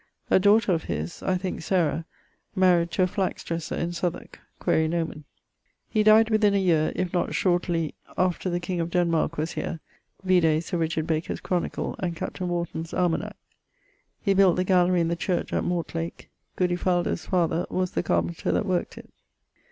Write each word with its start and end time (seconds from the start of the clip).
A 0.31 0.39
daughter 0.39 0.71
of 0.73 0.85
his 0.85 1.21
(I 1.21 1.37
thinke, 1.37 1.61
Sarah) 1.61 2.05
maried 2.57 2.89
to 2.89 3.03
a 3.03 3.05
flax 3.07 3.43
dresser, 3.43 3.75
in 3.75 3.91
Southwarke: 3.91 4.39
quaere 4.59 4.87
nomen. 4.87 5.25
He 5.87 6.01
dyed 6.01 6.31
within 6.31 6.55
a 6.55 6.57
yeare, 6.57 6.91
if 6.95 7.13
not 7.13 7.35
shortly, 7.35 7.93
after 8.17 8.49
the 8.49 8.59
king 8.59 8.79
of 8.79 8.89
Denmark 8.89 9.37
was 9.37 9.51
here: 9.51 9.79
vide 10.23 10.63
Sir 10.63 10.79
Richard 10.79 11.05
Baker's 11.05 11.39
Chronicle 11.39 11.95
and 11.99 12.15
Capt. 12.15 12.41
Wharton's 12.41 12.95
Almanac. 12.95 13.35
He 14.19 14.33
built 14.33 14.55
the 14.55 14.63
gallery 14.63 15.01
in 15.01 15.07
the 15.07 15.15
church 15.15 15.53
at 15.53 15.63
Mortlak. 15.63 16.29
Goody 16.55 16.77
Faldo's 16.77 17.27
father 17.27 17.67
was 17.69 17.91
the 17.91 18.01
carpenter 18.01 18.51
that 18.51 18.65
work't 18.65 18.97
it. 18.97 19.11